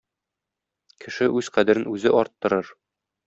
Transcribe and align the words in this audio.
Кеше 1.03 1.27
үз 1.41 1.51
кадерен 1.57 1.85
үзе 1.93 2.15
арттырыр. 2.23 2.73